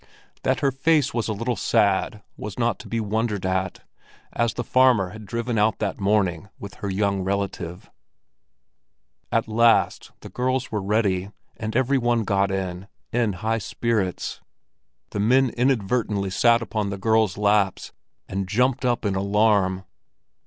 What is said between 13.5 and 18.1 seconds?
spirits. The men inadvertently sat upon the girls' laps